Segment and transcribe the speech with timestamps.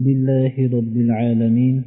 [0.00, 1.82] لله رب العالمين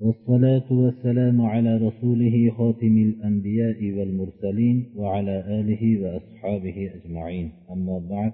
[0.00, 7.50] والصلاة والسلام على رسوله خاتم الأنبياء والمرسلين وعلى آله وأصحابه أجمعين.
[7.70, 8.32] أما بعد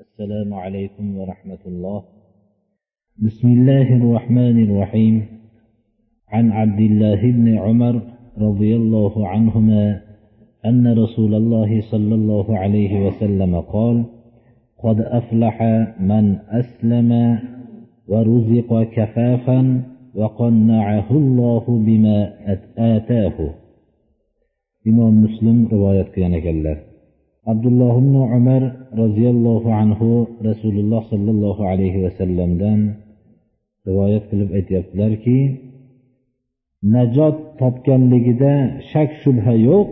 [0.00, 2.02] السلام عليكم ورحمة الله.
[3.18, 5.22] بسم الله الرحمن الرحيم.
[6.28, 8.02] عن عبد الله بن عمر
[8.38, 10.00] رضي الله عنهما
[10.66, 14.04] أن رسول الله صلى الله عليه وسلم قال
[14.78, 15.62] قد أفلح
[16.00, 17.38] من أسلم
[18.07, 19.81] ورزق كفافا
[20.15, 22.17] وقنعه الله بما
[22.77, 23.37] آتاه
[24.89, 26.77] imom muslim rivoyat qilgan ekanlar
[27.51, 28.63] abdulloh ibn umar
[29.01, 30.09] roziyallohu anhu
[30.49, 32.79] rasululloh sollallohu alayhi vasallamdan
[33.87, 35.39] rivoyat qilib aytyaptilarki
[36.95, 38.53] najot topganligida
[38.91, 39.87] shak shubha yo'q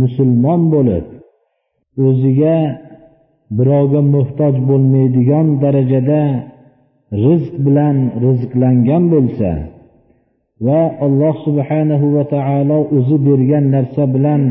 [0.00, 1.06] musulmon bo'lib
[2.06, 2.56] o'ziga
[3.58, 6.22] birovga muhtoj bo'lmaydigan darajada
[7.23, 9.51] rizq bilan rizqlangan bo'lsa
[10.65, 14.41] va alloh subhanahu va taolo o'zi bergan narsa bilan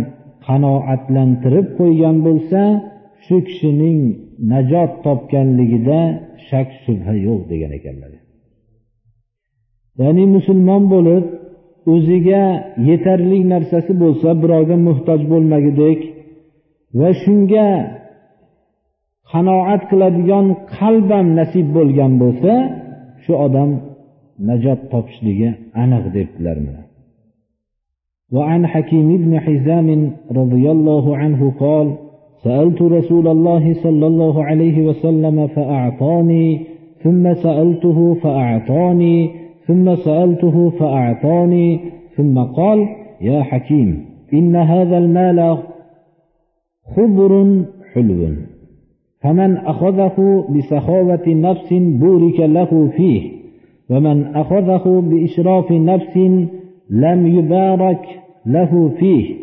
[0.46, 2.62] qanoatlantirib qo'ygan bo'lsa
[3.24, 3.98] shu kishining
[4.52, 6.00] najot topganligida
[6.48, 8.12] shak shubha yo'q degan ekanlar.
[10.00, 11.24] Ya'ni musulmon bo'lib
[11.94, 12.44] o'ziga
[12.88, 16.00] yetarli narsasi bo'lsa birovga muhtoj bo'lmagudek
[16.98, 17.68] va shunga
[19.32, 22.52] qanoat qiladigan qalb ham nasib bo'lgan bo'lsa
[23.24, 23.70] shu odam
[24.48, 25.48] najot topishligi
[25.82, 26.58] aniq debdilar
[28.36, 29.88] وعن حكيم بن حزام
[30.40, 31.86] رضي الله عنه قال
[32.44, 36.46] سألت رسول الله صلى الله عليه وسلم فأعطاني
[37.02, 39.30] ثم سألته فأعطاني
[39.66, 41.80] ثم سألته فأعطاني
[42.16, 42.88] ثم قال
[43.20, 45.58] يا حكيم إن هذا المال
[46.96, 47.32] خضر
[47.92, 48.20] حلو
[49.24, 53.30] فمن أخذه بسخاوة نفس بورك له فيه
[53.90, 56.16] ومن أخذه بإشراف نفس
[56.90, 58.06] لم يبارك
[58.46, 59.34] له فيه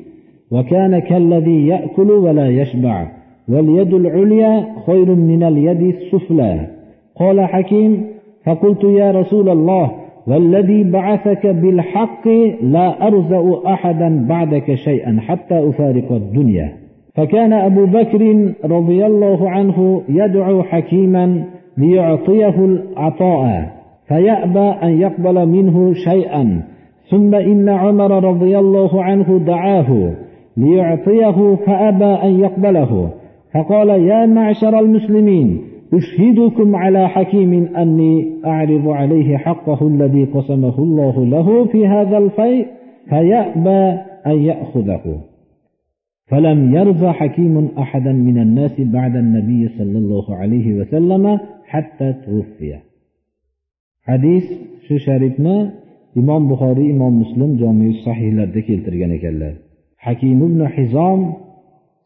[0.52, 3.08] وكان كالذي يأكل ولا يشبع
[3.50, 6.68] واليد العليا خير من اليد السفلى.
[7.16, 8.04] قال حكيم
[8.46, 9.92] فقلت يا رسول الله
[10.28, 12.28] والذي بعثك بالحق
[12.62, 16.74] لا أرزأ أحدا بعدك شيئا حتى أفارق الدنيا.
[17.16, 21.44] فكان أبو بكر رضي الله عنه يدعو حكيما
[21.78, 23.70] ليعطيه العطاء
[24.08, 26.62] فيأبى أن يقبل منه شيئا.
[27.10, 30.12] ثم إن عمر رضي الله عنه دعاه
[30.58, 33.10] ليعطيه فأبى أن يقبله.
[33.54, 35.62] فقال يا معشر المسلمين
[35.94, 42.68] أشهدكم على حكيم أني أعرض عليه حقه الذي قسمه الله له في هذا الفيء
[43.10, 45.31] فيأبى أن يأخذه.
[46.31, 52.71] فلم يرضى حكيم أحدا من الناس بعد النبي صلى الله عليه وسلم حتى توفي
[54.03, 54.45] حديث
[54.87, 55.57] shu sharifni
[56.21, 59.55] imom buxoriy imom muslim jomiy sahihlarida keltirgan ekanlar
[60.07, 61.21] hakim ibn hizom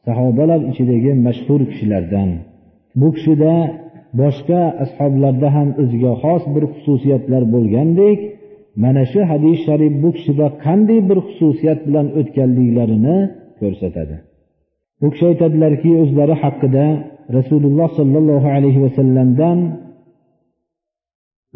[0.06, 2.30] sahobalar ichidagi mashhur kishilardan
[3.00, 3.54] bu kishida
[4.20, 8.18] boshqa ashoblarda ham o'ziga xos bir xususiyatlar bo'lgandek
[8.82, 13.18] mana shu hadis sharif bu kishida qanday bir xususiyat bilan o'tganliklarini
[13.65, 14.15] ko'rsatadi.
[15.05, 16.85] U kishi aytadilarki o'zlari haqida
[17.37, 19.59] rasululloh sollallohu alayhi vasallamdan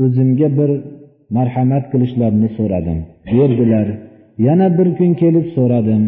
[0.03, 0.71] o'zimga bir
[1.37, 2.99] marhamat qilishlarini so'radim.
[3.33, 3.87] Berdilar.
[4.47, 6.03] Yana bir kun kelib so'radim.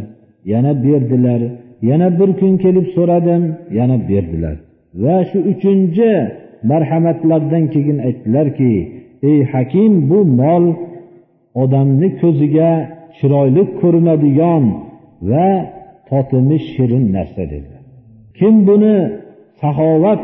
[0.53, 1.41] Yana berdilar.
[1.89, 3.43] Yana bir kun kelib so'radim.
[3.79, 4.55] Yana berdilar.
[5.03, 6.11] Va shu uchinchi
[6.71, 8.73] marhamatlardan keyin aytdilarki
[9.29, 10.65] ey hakim bu mol
[11.63, 12.71] odamni ko'ziga
[13.17, 14.63] chiroyli ko'rinadigan
[15.29, 15.47] va
[16.11, 17.75] totimi shirin narsa dedi.
[18.37, 18.97] Kim buni
[19.61, 20.23] saxovat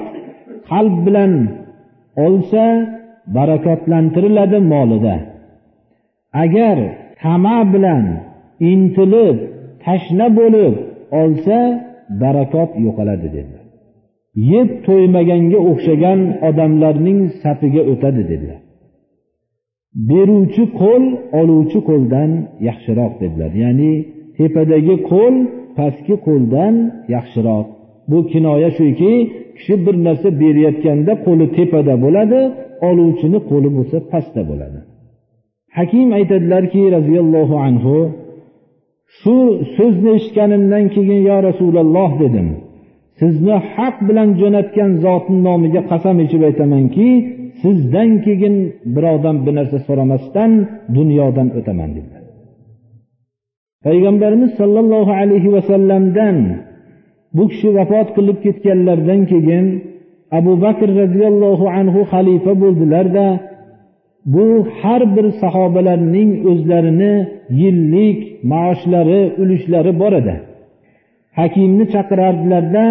[0.69, 1.33] qalb bilan
[2.25, 2.65] olsa
[3.35, 5.15] barakotlantiriladi molida.
[6.43, 6.77] Agar
[7.21, 8.05] tama bilan
[8.71, 9.37] intilib
[9.83, 10.73] tashna bo'lib
[11.21, 11.57] olsa
[12.21, 13.65] barakot yo'qoladi dedilar
[14.53, 18.59] yeb to'ymaganga o'xshagan odamlarning safiga o'tadi dedilar
[20.09, 21.03] beruvchi qo'l
[21.39, 22.31] oluvchi qo'ldan
[22.67, 23.51] yaxshiroq dedilar.
[23.63, 23.91] Ya'ni
[24.37, 25.35] tepadagi qo'l
[25.77, 26.73] pastki qo'ldan
[27.15, 27.65] yaxshiroq.
[28.11, 29.13] Bu kinoya shuki
[29.57, 32.39] kishi bir narsa berayotganda qo'li tepada bo'ladi
[32.89, 34.79] oluvchini qo'li bo'lsa pastda bo'ladi.
[35.77, 37.97] Hakim aytadilarki roziyallohu anhu
[39.19, 39.35] shu
[39.77, 42.47] so'zni eshitganimdan keyin yo rasululloh dedim.
[43.19, 47.07] Sizni haq bilan jo'natgan zotni nomiga qasam ichib aytamanki
[47.61, 48.55] sizdan keyin
[48.95, 50.51] birovdan bir narsa so'ramasdan
[50.97, 52.16] dunyodan o'taman dedilar.
[53.87, 56.37] Payg'ambarimiz sollallohu alayhi vasallamdan
[57.37, 59.65] bu kishi vafot qilib ketganlaridan keyin
[60.37, 63.27] abu bakr roziyallohu anhu xalifa bo'ldilarda
[64.33, 64.45] bu
[64.79, 67.13] har bir sahobalarning o'zlarini
[67.61, 68.19] yillik
[68.51, 70.35] maoshlari ulushlari bor edi.
[71.39, 72.85] Hakimni chaqirardilarda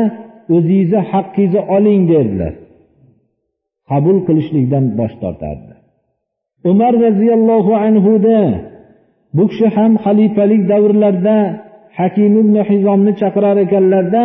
[0.55, 2.55] o'zingizni haqqingizni oling derdilar.
[3.91, 5.73] Qabul qilishlikdan bosh tortardi.
[6.71, 8.39] Umar roziyallohu anhuda
[9.37, 11.38] bu kishi ham xalifalik davrlarida
[11.99, 14.25] hakim ibn hizomni chaqirar ekanlarda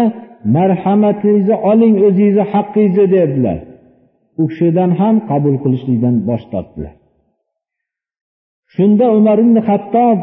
[0.56, 3.60] marhamatingizni oling o'zingizni haqqingizni derdilar
[4.42, 6.94] u kishidan ham qabul qilishlikdan bosh tortdilar.
[8.74, 10.18] Shunda umar ibn hattob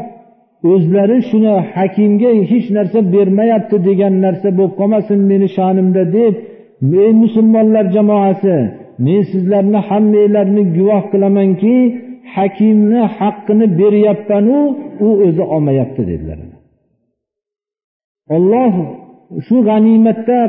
[0.71, 6.33] o'zlari shuni hakimga hech narsa bermayapti degan narsa bo'lib qolmasin meni shonimda deb
[7.03, 8.57] ey musulmonlar jamoasi
[9.05, 11.75] men sizlarni hammanglarni guvoh qilamanki
[12.35, 14.57] hakimni haqqini beryapmanu
[15.05, 16.39] u o'zi olmayapti dedilar.
[18.35, 18.73] Olloh
[19.47, 20.39] shu g'animatda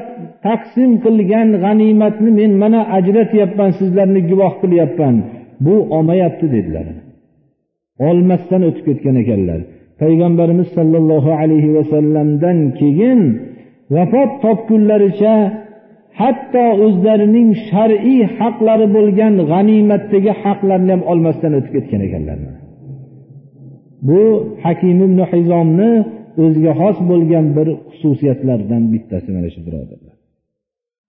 [0.46, 5.16] taqsim qilgan g'animatni men mana ajratyapman sizlarni guvoh qilyapman.
[5.64, 6.86] Bu olmayapti dedilar.
[8.08, 9.60] Olmasdan o'tib ketgan ekanlar.
[10.00, 13.20] Payg'ambarimiz sollallohu alayhi vasallamdan keyin
[13.94, 15.34] vafot topgunlaricha
[16.20, 22.38] hatto o'zlarining shar'iy haqlari bo'lgan g'animatdagi haqlarni ham olmasdan o'tib ketgan ekanlar.
[24.08, 24.22] Bu
[24.64, 25.90] hakim ibn hizomni
[26.44, 30.14] o'ziga xos bo'lgan bir xususiyatlardan bittasi mana shu birodarlar.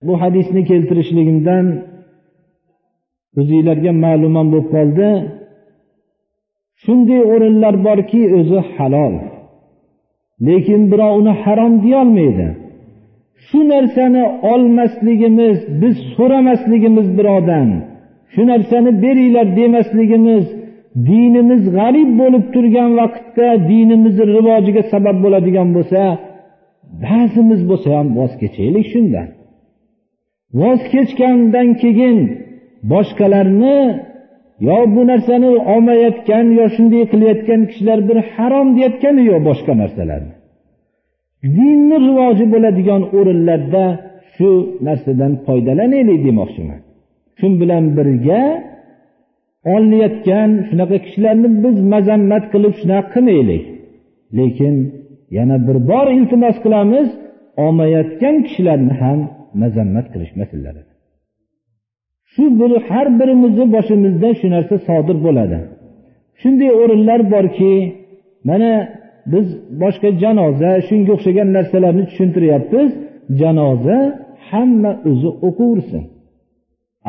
[0.08, 1.66] Bu hadisni keltirishligimdan
[3.40, 5.10] o'zinglarga ma'lum ham bo'lib qoldi.
[6.84, 9.16] Shunday o'rinlar borki o'zi halol.
[10.48, 12.48] Lekin birov uni harom deyolmaydi
[13.48, 17.70] shu narsani olmasligimiz biz so'ramasligimiz birovdan
[18.34, 20.46] shu narsani beringlar demasligimiz
[21.10, 26.02] dinimiz g'arib bo'lib turgan vaqtda dinimizni rivojiga sabab bo'ladigan bo'lsa
[27.06, 29.28] ba'zimiz bo'lsa ham voz kechaylik shundan.
[30.62, 32.18] Voz kechgandan keyin
[32.92, 33.80] boshqalarni
[34.68, 40.34] yo bu narsani olmayotgan yo shunday qilayotgan kishilar bir harom deyotgani yo'q boshqa narsalarni.
[41.58, 43.86] Dinni rivoji bo'ladigan o'rinlarda
[44.34, 44.50] shu
[44.88, 46.80] narsadan foydalanaylik demoqchiman.
[47.40, 48.42] Shu bilan birga
[49.74, 53.64] olinayotgan shunaqa kishilarni biz mazammat qilib shunaqa qilmaylik.
[54.38, 54.76] Lekin
[55.38, 57.08] yana bir bor iltimos qilamiz
[57.64, 59.20] olmayotgan kishilarni ham
[59.62, 60.76] mazammat qilishmasinlar
[62.34, 65.58] shu bir har birimizni boshimizda shu narsa sodir bo'ladi.
[66.42, 67.74] Shunday o'rinlar borki
[68.50, 68.72] mana
[69.34, 69.48] biz
[69.82, 72.90] boshqa janoza shunga o'xshagan narsalarni tushuntiryapmiz.
[73.42, 73.98] Janoza
[74.50, 76.04] hamma o'zi o'qiversin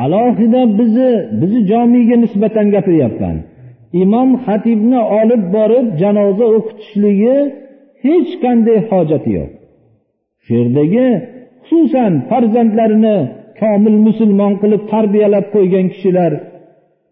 [0.03, 1.11] alohida bizni
[1.41, 3.37] bizni jomiga nisbatan gapiryapman.
[4.03, 7.37] Imom xatibni olib borib janoza o'qitishligi
[8.05, 9.51] hech qanday hojati yo'q.
[10.43, 11.07] Shu yerdagi
[11.67, 13.17] xususan farzandlarini
[13.61, 16.31] komil musulmon qilib tarbiyalab qo'ygan kishilar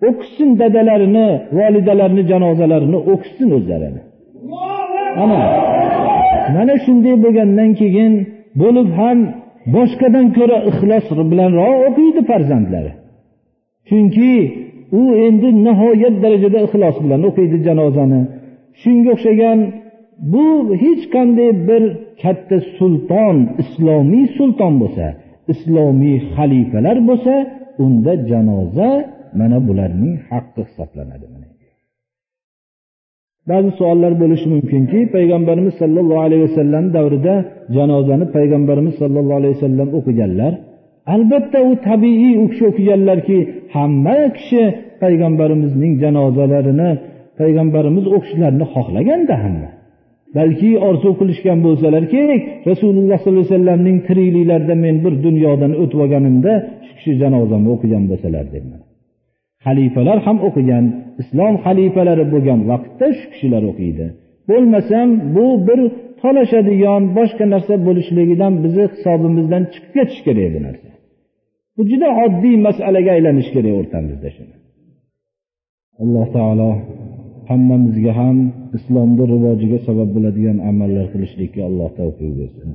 [0.07, 1.27] o'qisin dadalarini
[1.57, 4.01] volidalarini janozalarini o'qisin o'zlarini
[5.23, 5.41] ana.
[6.55, 8.13] Mana shunday bo'lgandan keyin
[8.61, 9.17] bo'lib ham
[9.75, 12.91] boshqadan ko'ra ixlos bilanroq o'qiydi farzandlari.
[13.89, 14.33] Chunki
[14.99, 18.21] u endi nihoyat darajada ixlos bilan o'qiydi janozani.
[18.81, 19.59] Shunga o'xshagan
[20.33, 20.45] bu
[20.83, 21.83] hech qanday bir
[22.21, 25.05] katta sulton islomiy sulton bo'lsa
[25.53, 27.33] islomiy xalifalar bo'lsa
[27.85, 28.89] unda janoza
[29.39, 31.27] mana bularning haqqi hisoblanadi
[33.49, 37.35] ba'zi savollar bo'lishi mumkinki payg'ambarimiz sollallohu alayhi vasallam davrida
[37.75, 40.53] janozani payg'ambarimiz sollallohu alayhi vasallam o'qiganlar
[41.15, 43.37] albatta u tabiiy u kishi o'qiganlarki
[43.75, 44.63] hamma kishi
[45.03, 46.89] payg'ambarimizning janozalarini
[47.39, 49.69] payg'ambarimiz o'qishlarini xohlaganda hamma.
[50.37, 56.51] Balki orzu qilishgan bo'lsalar kerak rasululloh sollallohu alayhi vasallamning tirikliklarida men bir dunyodan o'tib olganimda
[56.85, 58.81] shu kishi janozamni o'qigan bo'lsalar debman
[59.65, 60.85] xalifalar ham o'qigan
[61.21, 64.05] islom xalifalari bo'lgan vaqtda shu kishilar o'qiydi.
[64.49, 65.79] Bo'lmasam bu bir
[66.21, 70.89] tolashadigan boshqa narsa bo'lishligidan bizni hisobimizdan chiqib ketishi kerak bu narsa.
[71.75, 74.55] Bu juda oddiy masalaga aylanishi kerak o'rtamizda shuni.
[76.03, 76.71] Alloh taolo
[77.49, 78.37] hammamizga ham
[78.77, 82.69] islomni rivojiga sabab bo'ladigan amallar qilishlikka alloh tavfiq bersin.